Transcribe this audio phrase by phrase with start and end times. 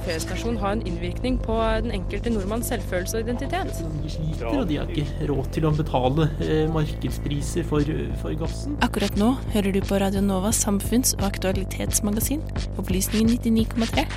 [0.00, 1.54] En P-stasjon ha en innvirkning på
[1.84, 3.82] den enkelte nordmanns selvfølelse og identitet?
[4.00, 7.84] De sliter, og de har ikke råd til å betale eh, markedspriser for,
[8.22, 8.78] for gassen.
[8.86, 12.40] Akkurat nå hører du på Radio Novas samfunns- og aktualitetsmagasin,
[12.80, 14.08] Opplysningen 99,3.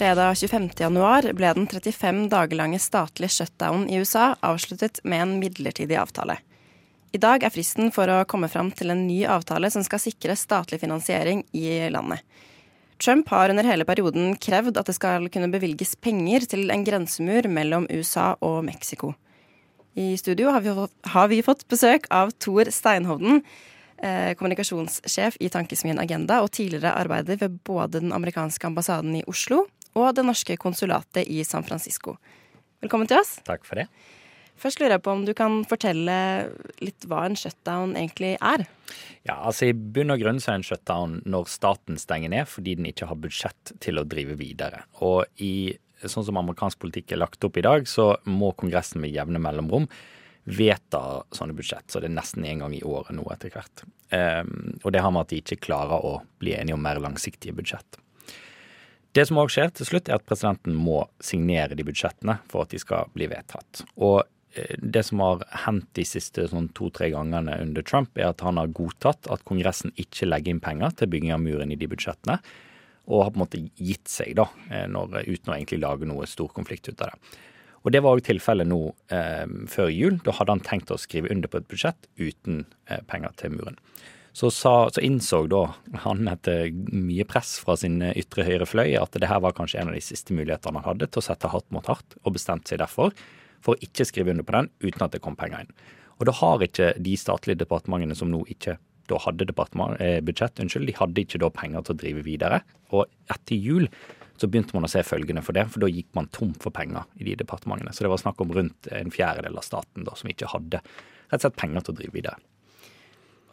[0.00, 0.70] Fredag 25.
[0.80, 6.40] januar ble den 35 dager lange statlige shutdown i USA avsluttet med en midlertidig avtale.
[7.10, 10.36] I dag er fristen for å komme fram til en ny avtale som skal sikre
[10.38, 12.22] statlig finansiering i landet.
[13.02, 17.48] Trump har under hele perioden krevd at det skal kunne bevilges penger til en grensemur
[17.50, 19.14] mellom USA og Mexico.
[19.98, 20.74] I studio har vi,
[21.14, 23.42] har vi fått besøk av Tor Steinhovden,
[23.98, 29.64] eh, kommunikasjonssjef i Tankesmien Agenda og tidligere arbeider ved både den amerikanske ambassaden i Oslo
[29.98, 32.20] og det norske konsulatet i San Francisco.
[32.84, 33.40] Velkommen til oss.
[33.48, 33.88] Takk for det.
[34.60, 36.14] Først lurer jeg på om du kan fortelle
[36.84, 38.66] litt hva en shutdown egentlig er?
[39.24, 42.76] Ja, altså I bunn og grunn så er en shutdown når staten stenger ned fordi
[42.76, 44.84] den ikke har budsjett til å drive videre.
[45.00, 45.72] Og i
[46.08, 49.88] sånn som amerikansk politikk er lagt opp i dag, så må Kongressen med jevne mellomrom
[50.50, 51.86] vedta sånne budsjett.
[51.88, 53.84] Så det er nesten én gang i året nå etter hvert.
[54.10, 57.54] Um, og det har med at de ikke klarer å bli enige om mer langsiktige
[57.56, 58.00] budsjett.
[59.12, 62.72] Det som òg skjer til slutt, er at presidenten må signere de budsjettene for at
[62.72, 63.82] de skal bli vedtatt.
[63.98, 64.22] Og
[64.78, 68.72] det som har hendt de siste sånn to-tre gangene under Trump, er at han har
[68.74, 72.40] godtatt at Kongressen ikke legger inn penger til bygging av muren i de budsjettene,
[73.10, 74.46] og har på en måte gitt seg, da,
[74.90, 77.38] når, uten å egentlig lage noe stor konflikt ut av det.
[77.80, 78.80] Og Det var òg tilfellet nå
[79.14, 80.18] eh, før jul.
[80.24, 83.78] Da hadde han tenkt å skrive under på et budsjett uten eh, penger til muren.
[84.36, 85.64] Så, sa, så, innså da
[86.04, 89.90] han etter mye press fra sin ytre høyre fløy at det her var kanskje en
[89.90, 92.78] av de siste mulighetene han hadde til å sette hardt mot hardt, og bestemte seg
[92.84, 93.10] derfor
[93.64, 95.74] for å ikke skrive under på den uten at det kom penger inn.
[96.20, 98.76] Og da har ikke de statlige departementene som nå ikke
[99.10, 102.60] da hadde eh, budsjett, unnskyld, de hadde ikke da penger til å drive videre.
[102.94, 103.88] Og etter jul
[104.40, 107.08] så begynte man å se følgene for det, for da gikk man tom for penger
[107.18, 107.92] i de departementene.
[107.92, 111.40] Så det var snakk om rundt en fjerdedel av staten da som ikke hadde rett
[111.40, 112.38] og slett penger til å drive videre.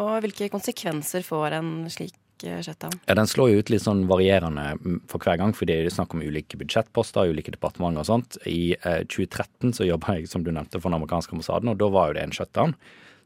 [0.03, 2.93] Og hvilke konsekvenser får en slik shutdown?
[3.07, 4.77] Ja, Den slår jo ut litt sånn varierende
[5.09, 8.37] for hver gang, fordi det er snakk om ulike budsjettposter, ulike departementer og sånt.
[8.45, 11.89] I eh, 2013 så jobba jeg, som du nevnte, for den amerikanske ambassaden, og da
[11.93, 12.75] var jo det en shutdown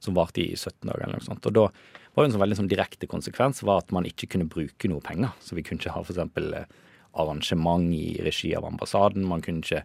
[0.01, 1.45] som varte i 17 dager eller noe sånt.
[1.45, 1.67] Og da
[2.15, 5.03] var jo en sånn veldig sånn direkte konsekvens var at man ikke kunne bruke noe
[5.05, 5.35] penger.
[5.43, 6.79] Så vi kunne ikke ha f.eks.
[7.21, 9.27] arrangement i regi av ambassaden.
[9.27, 9.83] Man kunne ikke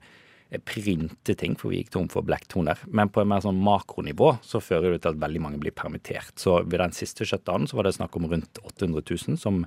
[0.64, 2.78] printe ting, for vi gikk tom for blacktoner.
[2.86, 6.36] Men på et mer sånn makronivå så fører det til at veldig mange blir permittert.
[6.38, 9.64] Så ved den siste shutdownen så var det snakk om rundt 800 000 som,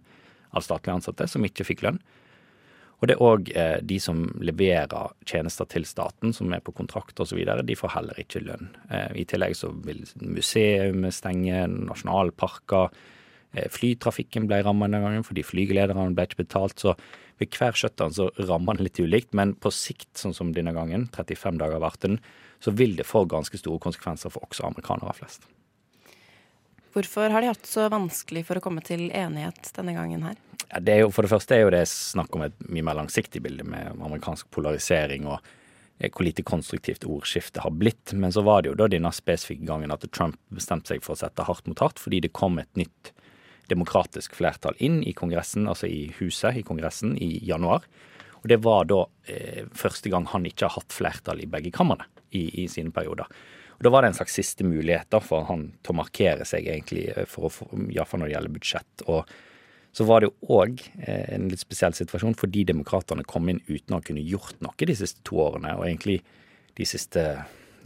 [0.55, 1.99] av statlige ansatte som ikke fikk lønn.
[2.99, 7.19] Og det er òg eh, de som leverer tjenester til staten, som er på kontrakt
[7.23, 8.73] osv., de får heller ikke lønn.
[8.91, 12.91] Eh, I tillegg så vil museum stenge, nasjonalparker.
[13.53, 16.77] Eh, flytrafikken ble rammet denne gangen fordi flygelederne ble ikke betalt.
[16.81, 16.95] Så
[17.39, 21.07] ved hver shutdown så rammer den litt ulikt, men på sikt, sånn som denne gangen,
[21.15, 22.19] 35 dager varte den,
[22.59, 25.47] så vil det få ganske store konsekvenser for også amerikanere flest.
[26.93, 30.39] Hvorfor har de hatt så vanskelig for å komme til enighet denne gangen her?
[30.69, 32.97] Ja, det er jo, for det første er jo det snakk om et mye mer
[32.97, 35.39] langsiktig bilde med amerikansk polarisering og
[35.99, 38.13] hvor lite konstruktivt ordskiftet har blitt.
[38.13, 41.21] Men så var det jo da denne spesifikke gangen at Trump bestemte seg for å
[41.21, 43.13] sette hardt mot hardt, fordi det kom et nytt
[43.69, 47.85] demokratisk flertall inn i Kongressen, altså i huset i Kongressen, i januar.
[48.39, 52.07] Og det var da eh, første gang han ikke har hatt flertall i begge kamrene
[52.31, 53.27] i, i, sine perioder.
[53.79, 56.67] Og Da var det en slags siste mulighet da, for han til å markere seg,
[56.67, 59.07] egentlig, for å, iallfall når det gjelder budsjett.
[59.07, 59.37] og
[59.91, 63.97] så var det jo òg eh, en litt spesiell situasjon fordi demokratene kom inn uten
[63.97, 66.19] å kunne gjort noe de siste to årene, og egentlig
[66.77, 67.23] de siste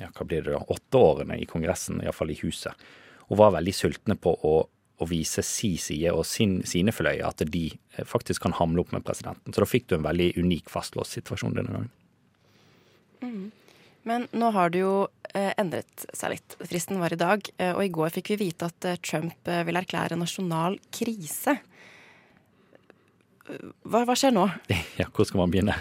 [0.01, 2.73] ja, hva blir det da, åtte årene i Kongressen, iallfall i huset,
[3.29, 4.55] og var veldig sultne på å,
[5.01, 8.93] å vise si side og sin, sine fløyer, at de eh, faktisk kan hamle opp
[8.93, 9.53] med presidenten.
[9.53, 11.91] Så da fikk du en veldig unik fastlåst situasjon denne gangen.
[13.23, 13.43] Mm.
[14.03, 14.95] Men nå har det jo
[15.31, 16.57] eh, endret seg litt.
[16.67, 20.19] Fristen var i dag, eh, og i går fikk vi vite at Trump vil erklære
[20.19, 21.57] nasjonal krise.
[23.83, 24.47] Hva, hva, skjer nå?
[25.01, 25.75] Ja, hvor skal man begynne?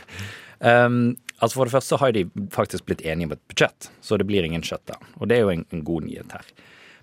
[0.63, 2.25] Um, altså For det første så har de
[2.55, 5.03] faktisk blitt enige om et budsjett, så det blir ingen shutdown.
[5.19, 6.53] Og det er jo en, en god nyhet her.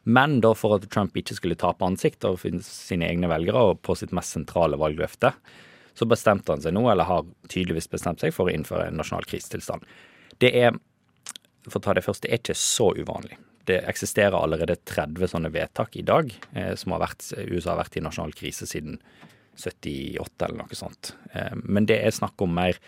[0.03, 3.95] Men da for at Trump ikke skulle tape ansikt overfor sine egne velgere og på
[3.99, 5.33] sitt mest sentrale valgløfte,
[5.99, 9.27] så bestemte han seg nå, eller har tydeligvis bestemt seg, for å innføre en nasjonal
[9.27, 9.83] krisetilstand.
[10.39, 10.77] Det er
[11.67, 13.37] for å ta det først, det er ikke så uvanlig.
[13.67, 17.99] Det eksisterer allerede 30 sånne vedtak i dag, eh, som har vært, USA har vært
[17.99, 18.97] i nasjonal krise siden
[19.59, 21.13] 78 eller noe sånt.
[21.33, 22.79] Eh, men det er snakk om mer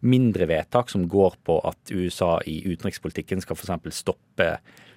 [0.00, 3.96] mindre vedtak som går på at USA i utenrikspolitikken skal f.eks.
[3.96, 4.48] stoppe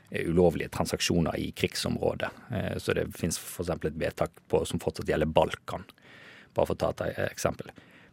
[0.10, 2.30] eh, ulovlige transaksjoner i krigsområdet.
[2.52, 3.72] Eh, så det finnes f.eks.
[3.74, 5.88] et vedtak på, som fortsatt gjelder Balkan,
[6.54, 7.72] bare for å ta et eksempel.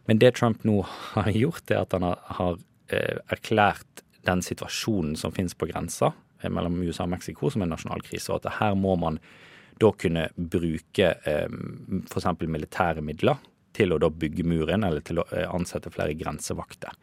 [0.09, 0.81] Men det Trump nå
[1.17, 2.09] har gjort, er at han
[2.39, 2.59] har,
[3.29, 6.07] erklært den situasjonen som finnes på grensa
[6.41, 9.19] mellom USA og Mexico som en nasjonal krise, og at her må man
[9.79, 11.59] da kunne bruke eh,
[12.09, 12.27] f.eks.
[12.41, 13.37] militære midler
[13.79, 16.95] til å da bygge muren, eller til å eh, ansette flere grensevakter.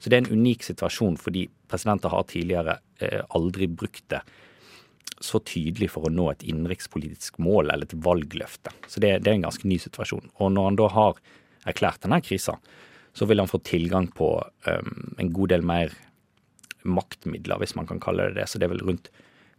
[0.00, 4.22] Så det er en unik situasjon, fordi presidenter har tidligere eh, aldri brukt det
[5.20, 8.72] så tydelig for å nå et innenrikspolitisk mål eller et valgløfte.
[8.88, 10.30] Så det, det, er en ganske ny situasjon.
[10.40, 11.18] Og når han da har
[11.68, 12.56] erklært denne krisa,
[13.12, 15.92] så vil han få tilgang på um, en god del mer
[16.88, 18.46] maktmidler, hvis man kan kalle det det.
[18.48, 19.10] Så det er vel rundt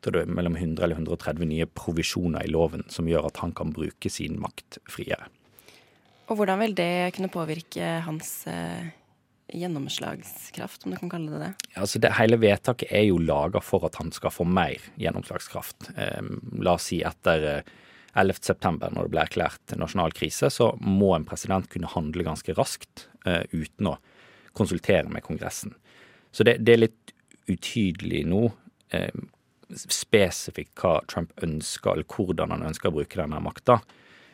[0.01, 4.09] det, mellom 100 eller 130 nye provisjoner i loven som gjør at han kan bruke
[4.09, 5.29] sin makt friere.
[6.31, 8.91] Og hvordan vil det kunne påvirke hans eh,
[9.51, 11.51] gjennomslagskraft, om du kan kalle det det?
[11.75, 15.91] Altså det Hele vedtaket er jo laga for at han skal få mer gjennomslagskraft.
[15.99, 16.21] Eh,
[16.63, 17.73] la oss si etter eh,
[18.15, 23.07] 11.9, når det ble erklært nasjonal krise, så må en president kunne handle ganske raskt
[23.25, 23.97] eh, uten å
[24.55, 25.75] konsultere med Kongressen.
[26.31, 27.13] Så det, det er litt
[27.51, 28.45] utydelig nå
[28.95, 29.11] eh,
[29.71, 33.81] spesifikt hva Trump ønsker, eller hvordan han ønsker å bruke denne makta.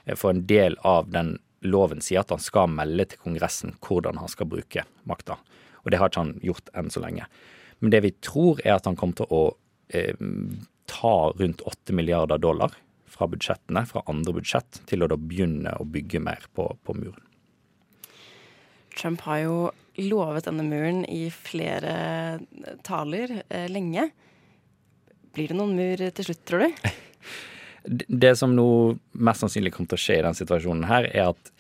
[0.06, 4.20] Eh, for en del av den loven sier at han skal melde til Kongressen hvordan
[4.22, 5.38] han skal bruke makta.
[5.84, 7.28] Og det har ikke han gjort enn så lenge.
[7.80, 9.44] Men det vi tror, er at han kommer til å
[9.94, 10.18] eh,
[10.90, 12.76] ta rundt 8 milliarder dollar
[13.08, 17.24] fra budsjettene, fra andre budsjett, til å da begynne å bygge mer på, på muren.
[18.98, 19.58] Trump har jo
[20.02, 22.40] lovet denne muren i flere
[22.86, 24.10] taler eh, lenge.
[25.38, 26.90] Blir det noen mur til slutt, tror du?
[27.88, 28.70] Det som nå
[29.14, 31.52] mest sannsynlig kommer til å skje i denne situasjonen her, er at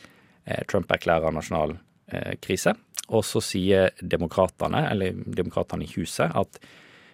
[0.45, 1.77] eh, Trump erklærer nasjonal
[2.12, 2.75] eh, krise.
[3.07, 6.59] Og så sier demokratene, eller demokratene i huset, at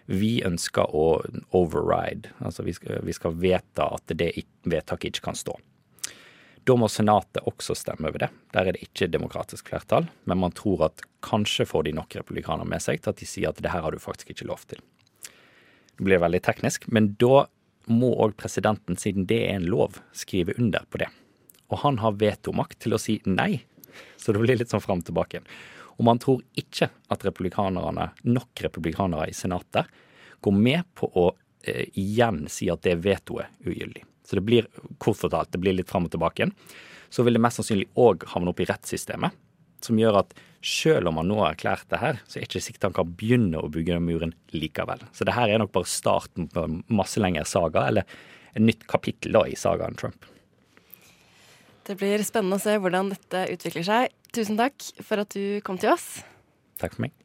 [0.09, 1.21] vi ønsker å
[1.55, 2.33] override.
[2.43, 4.33] Altså vi skal, vi skal vedta at det
[4.65, 5.55] vedtaket ikke kan stå.
[6.63, 8.29] Da må Senatet også stemme over det.
[8.55, 12.67] Der er det ikke demokratisk flertall, men man tror at kanskje får de nok republikanere
[12.67, 14.79] med seg til at de sier at det her har du faktisk ikke lov til.
[15.93, 17.45] Det blir veldig teknisk, men da
[17.91, 21.09] må òg presidenten, siden det er en lov, skrive under på det.
[21.71, 23.63] Og han har vetomakt til å si nei,
[24.17, 25.43] så det blir litt sånn fram tilbake.
[25.97, 29.89] Og man tror ikke at republikanerne, nok republikanere i Senatet
[30.43, 31.27] går med på å
[31.63, 34.03] eh, igjen si at det vetoet er ugyldig.
[34.25, 36.55] Så det blir kort fortalt, det blir litt fram og tilbake igjen.
[37.13, 39.35] Så vil det mest sannsynlig òg havne opp i rettssystemet,
[39.85, 42.63] som gjør at selv om han nå har erklært det her, så er det ikke
[42.63, 45.03] sikkert han kan begynne å bygge den muren likevel.
[45.11, 48.07] Så det her er nok bare starten på en masse lengre saga, eller
[48.53, 50.29] et nytt kapittel da i sagaen Trump.
[51.83, 54.13] Det blir spennende å se hvordan dette utvikler seg.
[54.33, 56.23] Tusen takk for at du kom til oss.
[56.79, 57.17] Takk for meg.